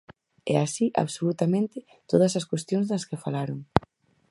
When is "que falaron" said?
3.09-3.59